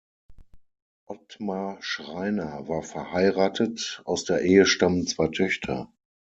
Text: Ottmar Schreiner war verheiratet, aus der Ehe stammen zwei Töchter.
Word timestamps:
Ottmar 1.05 1.77
Schreiner 1.81 2.67
war 2.67 2.81
verheiratet, 2.81 4.01
aus 4.03 4.23
der 4.23 4.41
Ehe 4.41 4.65
stammen 4.65 5.05
zwei 5.05 5.27
Töchter. 5.27 5.93